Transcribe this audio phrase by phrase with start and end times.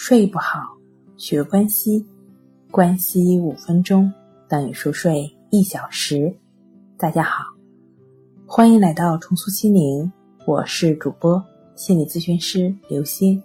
[0.00, 0.60] 睡不好，
[1.16, 2.06] 学关西，
[2.70, 4.10] 关西五分钟
[4.48, 6.32] 等于熟睡一小时。
[6.96, 7.42] 大家好，
[8.46, 10.10] 欢迎来到重塑心灵，
[10.46, 13.42] 我是主播心理咨询师刘星。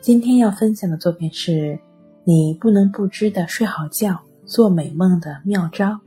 [0.00, 1.76] 今天要分享的作品是
[2.22, 5.98] 你不能不知的睡好觉、做美梦的妙招。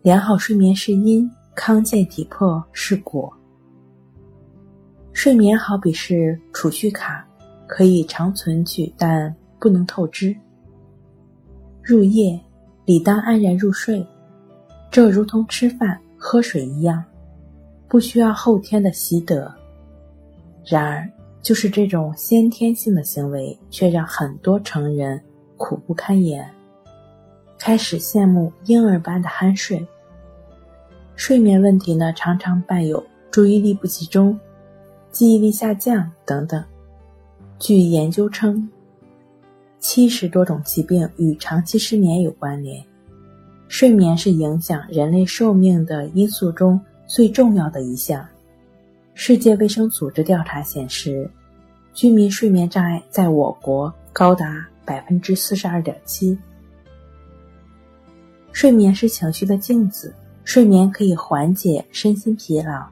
[0.00, 3.30] 良好睡眠是因，康健体魄是果。
[5.12, 7.28] 睡眠好比是储蓄卡。
[7.74, 10.36] 可以长存取，但不能透支。
[11.82, 12.38] 入夜
[12.84, 14.06] 理当安然入睡，
[14.90, 17.02] 这如同吃饭喝水一样，
[17.88, 19.50] 不需要后天的习得。
[20.66, 25.18] 然而，就是这种先天性的行为，却让很多成人
[25.56, 26.46] 苦不堪言，
[27.58, 29.82] 开始羡慕婴儿般的酣睡。
[31.16, 34.38] 睡眠问题呢，常常伴有注意力不集中、
[35.10, 36.62] 记忆力下降等等。
[37.58, 38.68] 据研究称，
[39.78, 42.84] 七十多种疾病与长期失眠有关联。
[43.68, 48.26] 睡眠是影响人类寿命的因素中最重要的一项。
[49.14, 51.30] 世界卫生组织调查显示，
[51.94, 56.36] 居民睡眠障碍在我国高达百分之四十二点七。
[58.50, 62.86] 睡眠是情绪的镜子，睡眠可以缓解身心疲劳，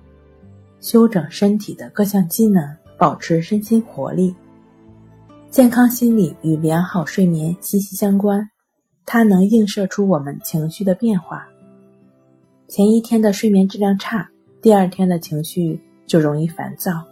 [0.81, 4.35] 修整身体的各项机能，保持身心活力。
[5.51, 8.49] 健康心理与良好睡眠息息相关，
[9.05, 11.45] 它能映射出我们情绪的变化。
[12.69, 14.31] 前一天的睡眠质量差，
[14.63, 17.05] 第二天的情绪就容易烦躁，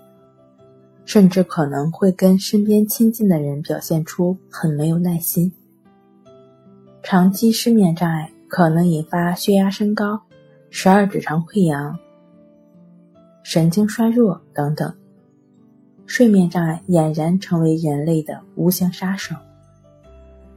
[1.04, 5.52] 甚至可能会跟身边亲近的人表现出很没有耐心。
[7.02, 10.16] 长期失眠障碍可能引发血压升高、
[10.70, 11.98] 十二指肠溃疡、
[13.42, 14.94] 神经衰弱等等。
[16.08, 19.36] 睡眠障碍俨然成为人类的无形杀手。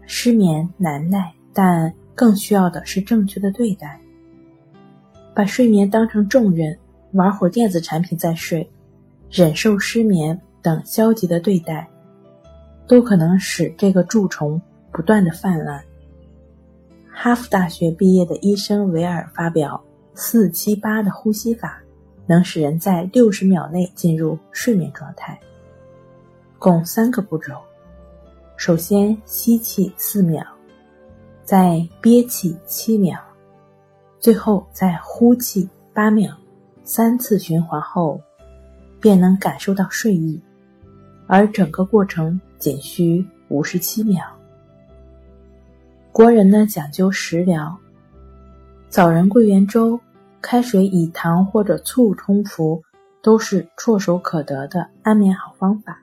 [0.08, 4.00] 失眠难耐，但更需要的是正确的对待。
[5.36, 6.76] 把睡眠当成重任，
[7.12, 8.68] 玩会电子产品再睡，
[9.30, 11.86] 忍受失眠等消极的对待，
[12.88, 14.60] 都可能使这个蛀虫
[14.90, 15.84] 不断的泛滥。
[17.10, 19.84] 哈佛大学毕业的医生维尔发表
[20.16, 21.81] 四七八的呼吸法。
[22.32, 25.38] 能使人在六十秒内进入睡眠状态，
[26.58, 27.62] 共三个步骤：
[28.56, 30.42] 首先吸气四秒，
[31.44, 33.20] 再憋气七秒，
[34.18, 36.34] 最后再呼气八秒。
[36.86, 38.22] 三次循环后，
[39.02, 40.42] 便能感受到睡意，
[41.28, 44.26] 而整个过程仅需五十七秒。
[46.14, 47.78] 国人呢讲究食疗，
[48.88, 50.00] 枣仁桂圆粥。
[50.42, 52.82] 开水以糖或者醋冲服，
[53.22, 56.00] 都是唾手可得的安眠好方法。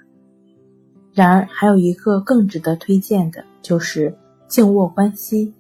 [1.13, 4.17] 然而，还有一个更值得推荐的，就是
[4.47, 5.53] 静卧观息。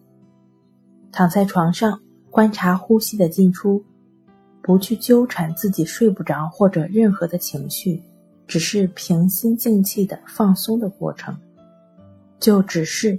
[1.11, 2.01] 躺在床上，
[2.31, 3.83] 观察呼吸的进出，
[4.63, 8.01] 不去纠缠自己睡不着或者任何的情绪，
[8.47, 11.37] 只是平心静气的放松的过程，
[12.39, 13.19] 就只是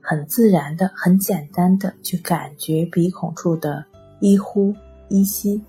[0.00, 3.84] 很自然的、很简单的去感觉鼻孔处的
[4.20, 4.74] 一呼。
[5.08, 5.62] 依稀，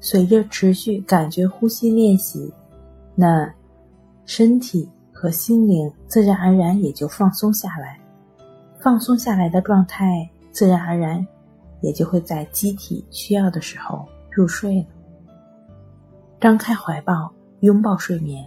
[0.00, 2.52] 随着持续感觉呼吸练习，
[3.14, 3.52] 那
[4.26, 7.98] 身体和心灵自然而然也就放松下来。
[8.80, 11.26] 放松下来的状态，自然而然
[11.80, 14.86] 也就会在机体需要的时候入睡了。
[16.40, 18.46] 张开怀抱，拥抱睡眠，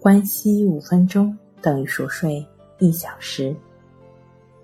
[0.00, 2.44] 关息五分钟等于熟睡
[2.80, 3.54] 一小时。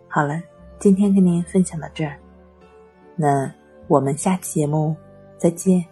[0.09, 0.43] 好了，
[0.81, 2.19] 今天跟您分享到这儿。
[3.17, 3.53] 那
[3.89, 4.97] 我们下期节目
[5.39, 5.92] 再见。